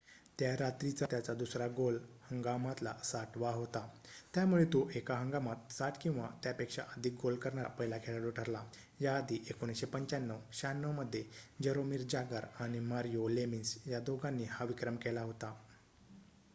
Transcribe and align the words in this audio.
त्या 0.39 0.51
रात्रीचा 0.57 1.05
त्याचा 1.05 1.33
दुसरा 1.33 1.65
गोल 1.77 1.97
हंगामातला 2.29 2.93
६० 3.03 3.37
वा 3.37 3.49
होता. 3.51 3.79
त्यामुळे 4.33 4.63
तो 4.65 4.81
एका 4.95 5.17
हंगामात 5.17 5.71
६० 5.71 5.99
किंवा 6.01 6.27
त्यापेक्षा 6.43 6.83
अधिक 6.95 7.19
गोल 7.21 7.35
करणारा 7.37 7.69
पहिला 7.73 7.97
खेळाडू 8.03 8.29
ठरला 8.31 8.63
याआधी 8.99 9.37
१९९५-९६ 9.51 10.91
मध्ये 10.95 11.23
जरोमिर 11.63 12.05
जागर 12.09 12.45
आणि 12.59 12.79
मारिओ 12.87 13.27
लेमिन्स 13.29 13.77
या 13.87 13.99
दोघांनी 14.01 14.45
हा 14.49 14.65
विक्रम 14.65 14.95
केला 14.97 15.21
होता 15.23 15.53